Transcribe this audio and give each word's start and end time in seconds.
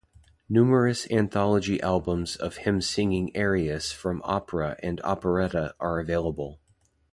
Numerous 0.49 1.07
anthology 1.11 1.79
albums 1.79 2.35
of 2.35 2.57
him 2.65 2.81
singing 2.81 3.31
arias 3.37 3.91
from 3.91 4.19
opera 4.25 4.75
and 4.81 4.99
operetta 5.03 5.75
are 5.79 5.99
available. 5.99 6.59